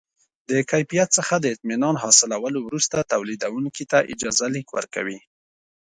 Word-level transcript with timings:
د 0.49 0.51
کیفیت 0.71 1.09
څخه 1.17 1.33
د 1.39 1.45
اطمینان 1.55 1.95
حاصلولو 2.03 2.59
وروسته 2.67 3.07
تولیدوونکي 3.13 3.83
ته 3.91 3.97
اجازه 4.13 4.45
لیک 4.55 4.67
ورکوي. 4.77 5.19